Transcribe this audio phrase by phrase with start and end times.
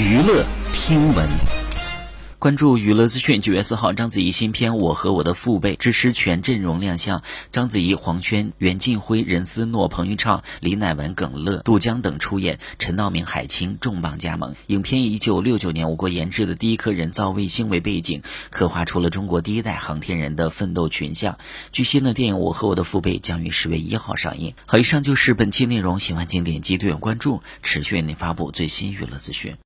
[0.00, 1.28] 娱乐听闻。
[2.38, 14.54] 关注娱乐资讯，九月四号，章子怡新片《我和我的父辈》支持全阵容亮相，章子怡、黄轩、袁静辉、任思诺、彭昱畅、李乃文、耿乐、杜江等出演，陈道明、海清重磅加盟。
[14.68, 21.36] 影片以一九六九年我国研制的第一颗人造卫星为背景，刻画出了中国第一代航天人的奋斗群像。
[21.72, 24.54] 据悉的，电影《我和我的父辈》将于十月一号上映。
[24.64, 29.58] 好，以上就是本期内容，喜欢请点击订阅关注，持续为您发布最新娱乐资讯。